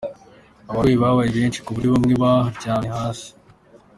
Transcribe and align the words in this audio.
Abarwayi 0.69 0.97
babaye 1.03 1.29
benshi 1.37 1.59
ku 1.63 1.69
buryo 1.75 1.89
bamwe 1.93 2.13
baryamye 2.21 2.89
hasi. 2.97 3.29